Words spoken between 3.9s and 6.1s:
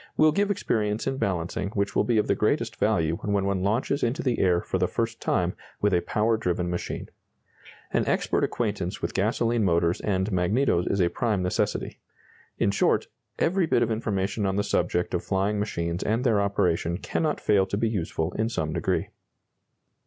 into the air for the first time with a